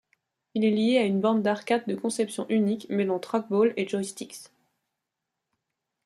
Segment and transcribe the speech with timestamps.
[0.55, 4.49] Il est lié à une borne d'arcade de conception unique mêlant trackball et joysticks.